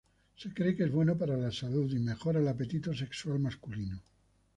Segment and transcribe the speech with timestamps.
[0.35, 4.01] Se cree que es bueno para la salud y mejora el apetito sexual masculino.